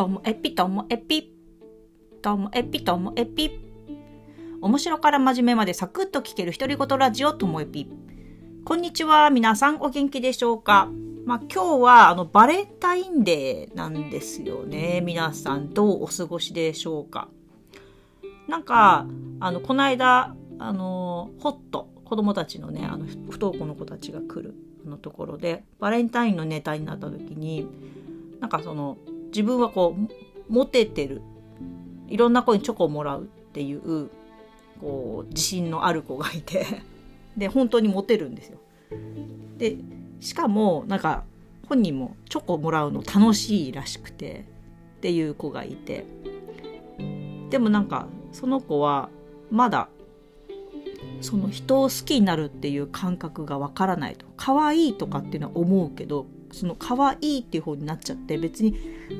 [0.00, 1.30] ともえぴともえぴ。
[2.22, 3.60] ともえぴともえぴ。
[4.62, 7.86] 面白から真面目までサクッと聞ける独り言ラジオともえぴ。
[8.64, 9.28] こんにちは。
[9.28, 10.88] 皆さんお元気でしょうか
[11.26, 15.02] まあ、今日はあのバレンタインデーなんですよね。
[15.02, 17.28] 皆さんどうお過ごしでしょうか
[18.48, 19.06] なんか、
[19.38, 24.54] あの、この間、あの、ホット、子供たちのね、あの、不登校の子たちが来る
[24.86, 27.66] のところで、バレンタインのネタになった時に、
[28.40, 28.96] なんかその、
[29.30, 31.22] 自分はこう、モテてる。
[32.08, 34.10] いろんな子にチョコをもらうっていう、
[34.80, 36.82] こう、自信のある子がいて
[37.36, 38.58] で、本当にモテるんですよ。
[39.58, 39.76] で、
[40.20, 41.24] しかも、なんか、
[41.68, 44.44] 本人もチョコもらうの楽しいらしくて、
[44.98, 46.04] っていう子がいて。
[47.50, 49.08] でもなんか、その子は、
[49.50, 49.88] まだ、
[51.20, 54.26] その人を好きになるっていう感覚がわからないと。
[54.36, 58.76] 可愛いとかっていうのは思うけど、その可愛いっていう方になっちゃって別に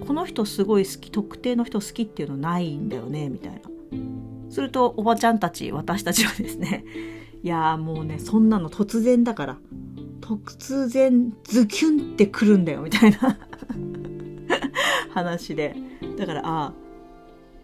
[0.06, 3.60] この人すごい好き特定の人好きっていうのないんだよねみたいな。
[4.50, 6.84] するとおばちゃんたち私たちはですね
[7.42, 9.58] いやもうねそんなの突然だから
[10.20, 13.38] 突然ズキュンってくるんだよみたいな。
[15.10, 15.76] 話で。
[16.16, 16.72] だからあ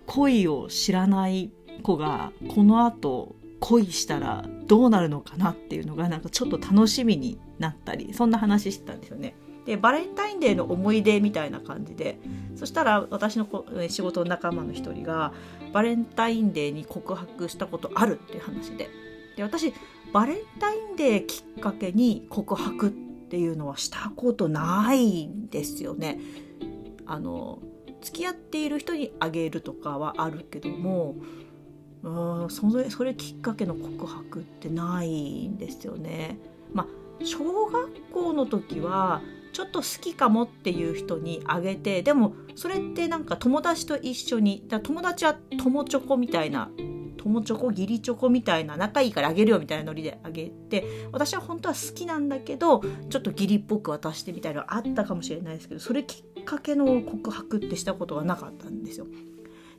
[0.06, 1.50] 恋を知らない
[1.83, 9.34] 子がこの後恋したらどうなるのかなっていうのがなんかちょっと楽しみになったりそんな話してたんですよね。
[9.67, 12.19] でバレンタインデーの思い出みたいな感じで
[12.55, 13.47] そしたら私の
[13.89, 15.33] 仕事の仲間の一人が
[15.72, 18.89] バレンタインデーに告白したことあるっていう話で
[19.37, 19.75] で私
[20.12, 22.91] バレンタインデーきっかけに告白っ
[23.28, 26.20] ていうのはしたことないんですよね。
[27.06, 27.59] あの
[28.00, 31.17] 付き合っている人にあげるとかはあるけども
[32.03, 36.39] うんそれそれきっかけの告白ってないんですよね。
[36.72, 39.22] まあ小学校の時は
[39.57, 46.69] ちょっと好きかもっていう人にあげてでもそれってなんか友達と一緒にだ友達は友チョコみたいな
[47.17, 59.06] 友チョコ義理チョコみたいな仲いいからあげるよみたいなノリであげて私は本当は好きなんだけどちょっと義理っぽく渡してみたいなのあったかもしれないですけどそれきっかけの告白ってしたことはなかったんですよ。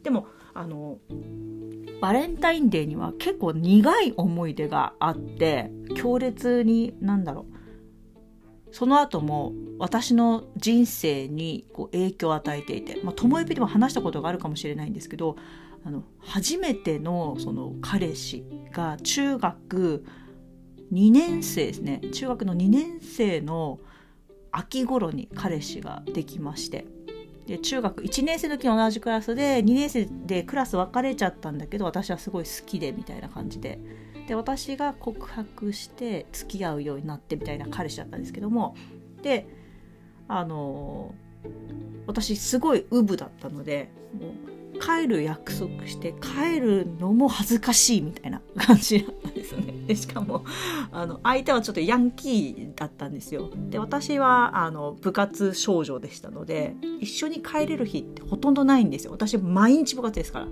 [0.02, 0.98] でもあの
[2.02, 7.57] バレンタインデーには結構苦い思い出があって強烈になんだろう
[8.72, 15.36] その後も私の人生にこう影響を与えていて、まあ、ともえびでも話したことがあるかもしれないんですけど
[15.86, 20.04] あの初めてのその彼氏が中学
[20.92, 22.02] 2年生ですね。
[22.14, 23.80] 中学の2年生の
[24.52, 26.86] 秋頃に彼氏ができまして。
[27.46, 33.80] で中学1年生の時同じクラスで2年生でクラス別れちゃったんだけど私はすごい好きでみたいな感じで。
[34.28, 38.76] で私が告白して付き合うようになってみたいな彼氏だったんですけども
[39.24, 39.48] で
[40.28, 41.16] あの
[42.06, 43.90] 私すごいウブだったので
[44.20, 49.74] もう帰る約束して帰るのも恥ずかしいみたいな 感じだったんですよね。
[49.88, 50.44] でしかも
[50.92, 53.50] あの相手はちょっとヤンキーだったんですよ。
[53.70, 59.12] で私はあの部活少女でしたので一緒に帰れる日ってほとんどないんですよ。
[59.12, 60.48] 私毎日部活ですから。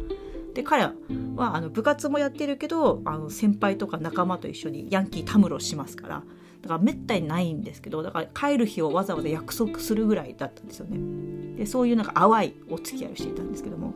[0.55, 0.93] で彼は
[1.37, 6.23] あの部活もやってるけどあの先輩とか仲間と一緒にヤンキーたむろしますから。
[6.61, 11.57] だからめったにないんですけどだから帰る日をわざわざ約束するぐらいだったんですよね。
[11.57, 13.93] でそういうなんか淡いお付き合いをしていたんですけども。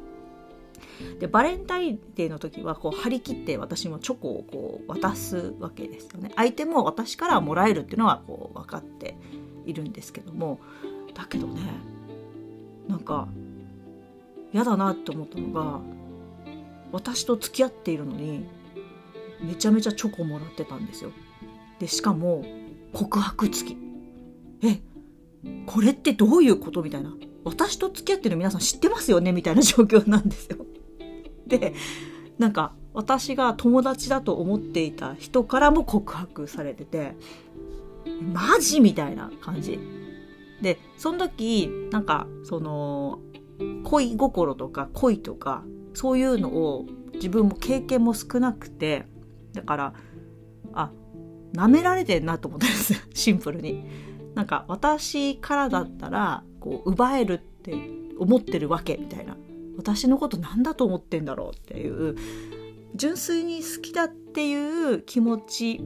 [1.20, 6.32] でバレンタインデーの時はこう張り切って私もチョコをこう渡すわけですよね。
[6.36, 9.18] 相手も私からもらえるっていうのはこう分かって
[9.66, 10.60] いるんですけども。
[11.16, 11.62] だけどね
[12.88, 13.28] なんか
[14.54, 15.80] 嫌だなって思ったのが
[16.92, 18.46] 私と付き合っているのに
[19.42, 21.12] めちゃめちゃチョコもらってたんですよ。
[21.80, 22.44] でしかも
[22.94, 23.78] 告白付き。
[24.64, 24.82] え
[25.66, 27.14] これってどういうことみたいな。
[27.46, 29.32] 私と付き合ってる皆さん知ってますよね？
[29.32, 30.58] みたいな状況なんですよ。
[31.48, 31.74] で
[32.38, 37.16] なんか私が友達だと思っていた人からも告白されてて
[38.34, 39.80] マジみたいな感じ。
[40.62, 43.20] でその時なんかその
[43.86, 45.64] 恋心とか恋とか
[45.94, 49.06] そういうのを自分も経験も少なくて
[49.54, 49.94] だから
[50.74, 50.92] あ
[51.54, 53.86] 舐められてんなと思ったんです シンプルに。
[54.36, 57.74] なんか私からだったらこう奪えるって
[58.20, 59.36] 思ってるわけみたいな
[59.76, 62.16] 私のこと何だと思ってんだろうっていう
[62.96, 65.82] 純粋に好きだっていう気持ち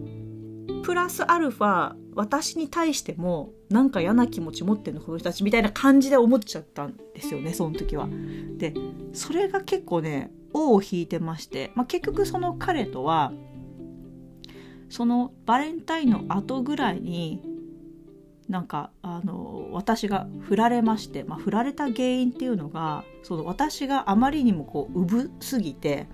[0.83, 8.07] プラスアルファ私に対してもなんか嫌な気持ち持ってんのこの人たちみたいな感じで思っちゃったんですよねその時は。
[8.57, 8.73] で
[9.13, 13.31] それが結構ね尾を引いてまして、まあ、結局その彼とは
[14.89, 17.42] そのバレンタインの後ぐらいに
[18.50, 26.07] なんかあの私が振られまして、まあ、振られた原因っていうのがその私があまりにもこう産すぎて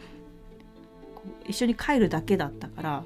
[1.48, 3.04] 一緒に帰るだけだったから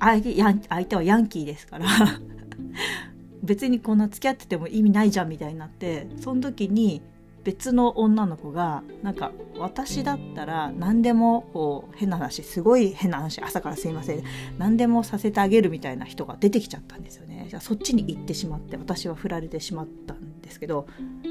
[0.00, 0.34] 相手
[0.68, 1.86] 相手はヤンキーですから
[3.42, 7.02] 別にこんな付き合ってても意味ないじゃんみたいになってその時に
[7.46, 14.24] 別の女の子がなんか私だったら何でもこう変な話すごい変な話朝からすいません。
[14.58, 17.46] 何でもさせてあげるみたいな人が出てきちゃったんですよね。
[17.60, 20.88] そっちに行ってしまって私は振られてしまったんですけど。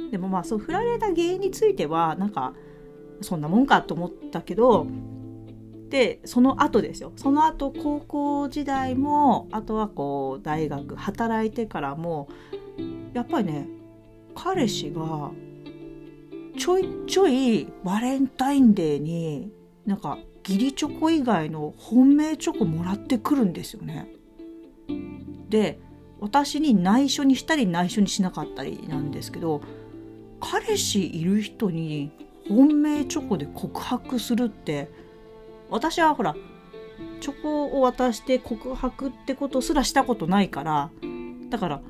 [0.10, 2.54] でもまあそう振られた原因についてはなんか
[3.20, 4.88] そんなもんかと思ったけど
[5.90, 7.12] でその後ですよ。
[7.18, 12.30] その後高校時代もあとはこう大学働いてからも
[13.14, 13.68] やっぱりね
[14.34, 15.32] 彼氏が
[16.58, 19.52] ちょいちょいバレンタインデーに
[19.86, 20.18] なんか
[20.48, 24.08] 義理チョコ以外の本命チョコもらってくるんですよね。
[25.50, 25.80] で
[26.20, 29.62] 私に内緒にしたり内緒にしなかったりなんですけど
[30.40, 32.12] 彼氏いる人に
[32.48, 34.90] 本命チョコで告白するって
[35.70, 36.36] 私はほら
[37.20, 40.92] チョコを渡して告白ってことすらしたことないから
[41.50, 41.82] だから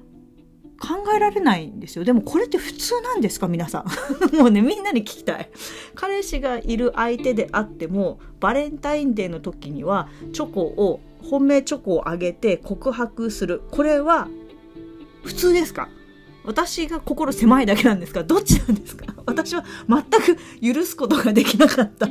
[0.80, 2.04] 考えられないんですよ。
[2.04, 3.48] でもこれって普通なんですか？
[3.48, 3.86] 皆さん。
[4.38, 5.50] もうね、みんなに聞きたい。
[5.96, 13.62] 彼氏がいる相手であっても、バレンタインデーの時には、チョコを、本命チョコをあげて告白する。
[13.72, 14.28] これは、
[15.24, 15.90] 普通ですか？
[16.44, 18.24] 私が心狭いだけなんですか？
[18.24, 19.06] どっちなんですか？
[19.26, 22.08] 私は全く許すことができなかった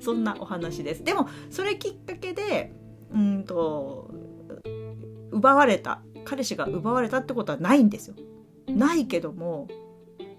[0.00, 1.02] そんなお話です。
[1.02, 2.72] でも、それきっかけで、
[3.12, 4.10] うんと、
[5.32, 8.16] 奪われた彼氏が奪われたってことはないんですよ。
[8.68, 9.68] ないけども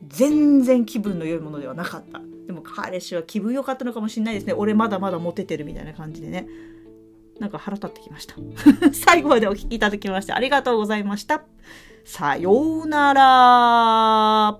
[0.08, 2.22] 全然気分の良いものではなかった。
[2.48, 4.54] でも彼氏は気分良かったのかもしれないですね。
[4.54, 6.48] 俺まだまだモテてるみたいな感じでね。
[7.40, 8.36] なんか腹立ってきました。
[8.94, 11.44] 最後までお聴きいただきましてありがとうございました。
[12.04, 14.60] さようなら。